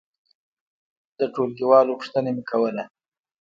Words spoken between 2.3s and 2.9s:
مې کوله.